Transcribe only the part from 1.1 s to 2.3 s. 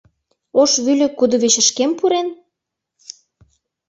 кудывечышкем пурен?